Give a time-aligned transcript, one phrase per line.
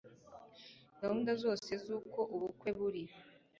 [0.99, 3.03] gahunda zose zuko ubukwe buri